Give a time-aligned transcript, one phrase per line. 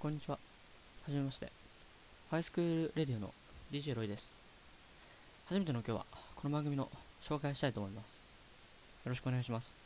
[0.00, 0.36] こんにちは。
[0.36, 0.40] は
[1.08, 1.50] じめまして。
[2.30, 3.34] ハイスクールレディオの
[3.72, 4.32] DJ ロイです。
[5.46, 6.88] 初めての今日は、この番組の
[7.20, 8.10] 紹介したいと思います。
[8.10, 8.12] よ
[9.06, 9.80] ろしくお願いします。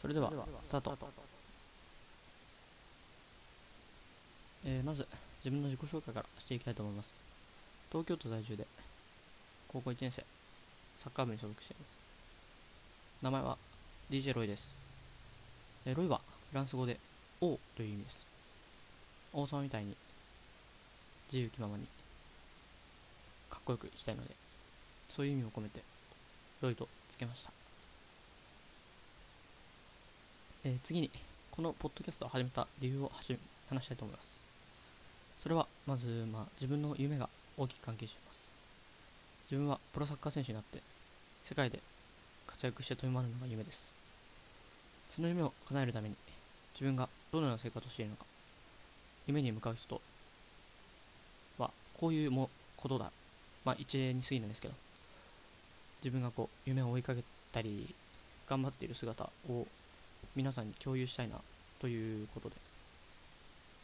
[0.00, 0.32] それでは、
[0.62, 0.96] スタート。
[4.64, 5.04] えーまず、
[5.40, 7.18] 自分の自己紹介からしていきたいと思います。
[7.90, 8.64] 東京都在住で、
[9.66, 10.24] 高校1年生、
[10.98, 11.98] サッカー部に所属しています。
[13.20, 13.58] 名前は
[14.12, 14.76] DJ ロイです。
[15.86, 17.00] えーロイはフランス語で
[17.40, 18.33] 王という意味です。
[19.34, 19.96] 王様みたいに
[21.26, 21.86] 自由気ままに
[23.50, 24.30] かっこよく生きたいので、
[25.08, 25.80] そういう意味を込めて
[26.60, 27.50] ロイとつけました。
[30.64, 31.10] えー次に、
[31.50, 33.12] このポッドキャストを始めた理由を
[33.68, 34.40] 話したいと思います。
[35.40, 37.28] それは、まず、まあ、自分の夢が
[37.58, 38.42] 大きく関係しています。
[39.50, 40.80] 自分はプロサッカー選手になって、
[41.44, 41.80] 世界で
[42.46, 43.90] 活躍して飛び回るのが夢です。
[45.10, 46.14] その夢を叶えるために、
[46.72, 48.24] 自分がどのような生活をしているのか、
[49.26, 50.00] 夢に向かう人
[51.58, 53.10] は、こういうもことだ。
[53.64, 54.74] まあ、一例に過ぎるんですけど、
[56.00, 57.94] 自分がこう、夢を追いかけたり、
[58.46, 59.66] 頑張っている姿を
[60.36, 61.36] 皆さんに共有したいな、
[61.80, 62.56] ということで、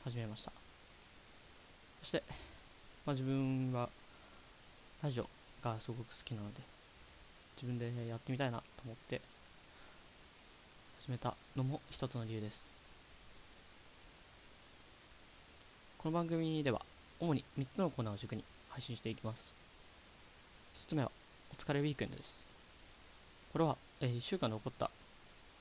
[0.05, 0.53] 始めました。
[2.03, 2.23] そして、
[3.07, 3.89] まあ、自分は、
[5.03, 5.29] ラジオ
[5.63, 6.61] がすごく好きなので、
[7.57, 9.23] 自分でやってみたいなと思って、
[11.01, 12.80] 始めたのも一つの理由です。
[16.03, 16.81] この番組では
[17.21, 19.53] 主に3つのコーナーを軸に配信していきます。
[20.75, 21.11] 1つ目は
[21.53, 22.47] お疲れウィークエンドです。
[23.53, 24.91] これは、え1週間で起こった、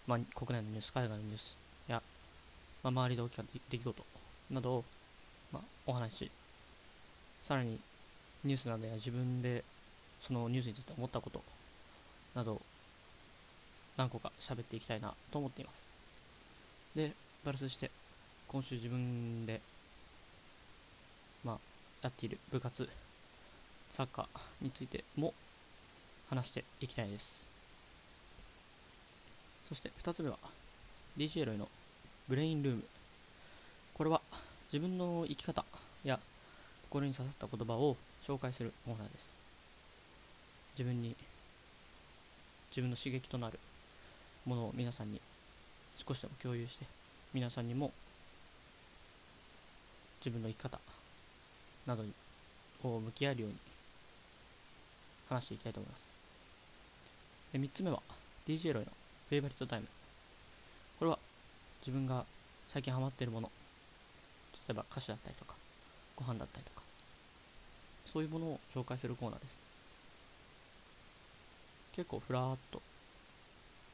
[0.08, 1.58] まあ、国内のニュース、海外のニュース
[1.90, 2.02] や、
[2.84, 4.06] まあ、周りで起きた出来事
[4.50, 4.84] などを、
[5.52, 6.32] まあ、お話し、
[7.44, 7.78] さらに
[8.46, 9.66] ニュースなどや自分で
[10.22, 11.44] そのニュースについて思ったこと
[12.34, 12.62] など
[13.98, 15.86] 何個か喋っていきたいなと思っています。
[16.96, 17.12] で、
[17.44, 17.92] プラスして、
[18.48, 19.60] 今週自分で、
[22.02, 22.88] やっている部活、
[23.92, 24.28] サッカー
[24.62, 25.34] についても
[26.30, 27.48] 話していきたいです。
[29.68, 30.38] そして2つ目は、
[31.18, 31.68] DJ ロイの
[32.28, 32.84] ブレインルーム。
[33.94, 34.22] これは
[34.72, 35.66] 自分の生き方
[36.04, 36.20] や
[36.90, 39.36] 心に刺さった言葉を紹介するコーナーです。
[40.78, 41.16] 自分に、
[42.70, 43.60] 自分の刺激となる
[44.46, 45.20] ものを皆さんに
[46.08, 46.86] 少しでも共有して
[47.34, 47.92] 皆さんにも
[50.20, 50.80] 自分の生き方
[51.86, 52.14] などに
[52.84, 53.58] を向き合えるように
[55.28, 56.18] 話していきたいと思います。
[57.54, 58.02] で3つ目は
[58.48, 58.92] DJ ロイの
[59.30, 59.88] フェイバリットタイム。
[61.00, 61.20] これは
[61.82, 62.26] 自分が
[62.68, 63.50] 最近ハマっているもの。
[64.68, 65.56] 例えば歌詞だったりとか
[66.16, 66.82] ご飯だったりとか。
[68.06, 69.60] そういうものを紹介するコーナーです。
[71.96, 72.82] 結構ふらーっと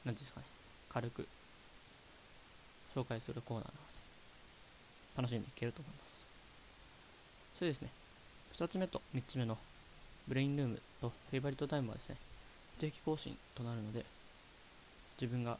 [0.05, 0.45] なんていうんですかね、
[0.89, 1.27] 軽く
[2.95, 6.34] 紹介するコーナーなので、楽しんでいけると思います。
[7.55, 7.89] それですね、
[8.57, 9.57] 2つ目と3つ目の
[10.27, 12.17] ブレインルームとフェイバリットタイムはですね、
[12.79, 14.03] 定期更新となるので、
[15.19, 15.57] 自分が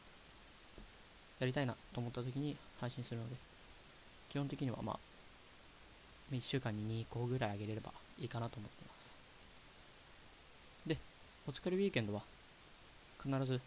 [1.40, 3.36] やりたいなと思った時に配信するので、
[4.28, 4.98] 基本的にはまあ、
[6.32, 9.16] 1週間に2個ぐらいあげれればいいかなと思っています。
[10.86, 10.98] で、
[11.48, 12.20] お疲れウィーケンドは、
[13.22, 13.60] 必ず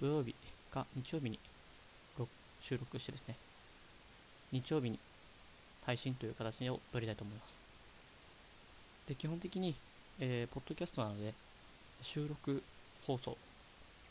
[0.00, 0.36] 土曜日
[0.70, 1.38] か日曜日に
[2.60, 3.34] 収録してですね、
[4.52, 5.00] 日曜日に
[5.86, 7.64] 配信という形を取りたいと思います。
[9.06, 9.74] で、基本的に、
[10.20, 11.32] えーポッドキャストなので、
[12.02, 12.62] 収録
[13.06, 13.36] 放送、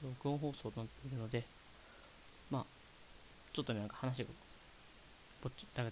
[0.03, 1.43] 録音放送となっているので、
[2.49, 2.65] まあ、
[3.53, 4.29] ちょっとね、なんか話が、
[5.43, 5.91] ぼっち、だか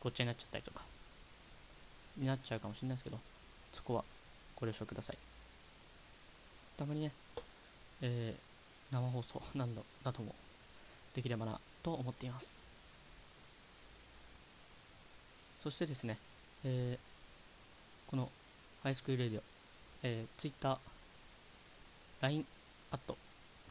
[0.00, 0.82] ごっちゃになっちゃったりとか、
[2.16, 3.18] になっちゃうかもしれないですけど、
[3.74, 4.04] そこは
[4.58, 5.18] ご了承ください。
[6.78, 7.12] たまにね、
[8.00, 8.46] えー
[8.90, 10.34] 生放送などなども
[11.14, 12.65] できればなと思っています
[15.66, 16.16] そしてですね、
[16.64, 16.98] えー
[18.08, 18.28] この
[18.84, 19.42] ハイスクールレディオ、
[20.04, 20.78] えー、Twitter、
[22.20, 22.46] LINE、
[22.92, 23.16] アット、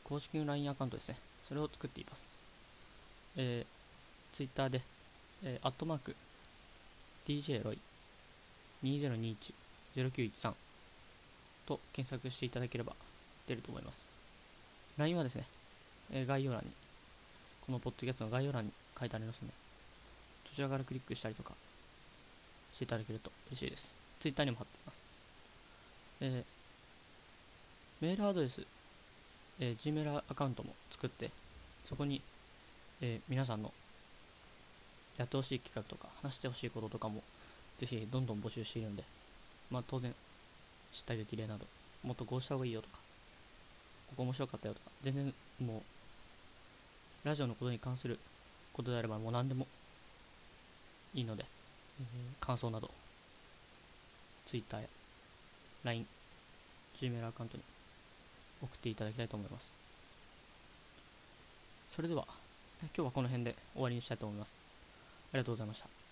[0.03, 1.17] 公式の LINE アカウントですね、
[1.47, 2.41] それを作っています。
[3.37, 4.81] えー、Twitter で、
[5.45, 6.17] えー、アットマーク、
[7.25, 7.79] DJ ロイ
[8.83, 10.51] 2021-0913
[11.65, 12.91] と検索していただければ
[13.47, 14.11] 出ると思います。
[14.97, 15.45] LINE はですね、
[16.11, 16.71] えー概要欄に、
[17.65, 19.53] このポッドキャストの概要欄に書いてありますので、
[20.49, 21.53] そちらからクリックしたりとか
[22.75, 23.95] していただけると嬉しいです。
[24.19, 24.99] Twitter にも貼っています。
[26.21, 26.55] えー
[28.01, 28.61] メールアドレス、
[29.61, 31.31] えー Gmail アカウントも作って、
[31.85, 32.21] そこに、
[33.01, 33.71] えー皆さんの
[35.17, 37.23] やってほしい企画とか、話してほしいこととかも、
[37.79, 39.03] ぜひどんどん募集しているので、
[39.71, 40.13] まあ当然、
[40.91, 41.65] 失態が綺麗など、
[42.03, 42.97] もっとこうした方がいいよとか、
[44.09, 45.81] ここ面白かったよとか、全然も
[47.23, 48.19] う、ラジオのことに関する
[48.73, 49.65] ことであればもう何でも
[51.13, 51.45] いいので、
[52.39, 52.89] 感想など
[54.45, 54.87] ツイッターや
[55.83, 56.05] LINE、
[56.97, 57.63] Gmail アカウントに
[58.61, 59.77] 送っていただきたいと思います。
[61.89, 62.25] それでは、
[62.81, 64.57] 今日はこの辺で終わりにしたいと思います。
[65.31, 66.04] ありがとうございました。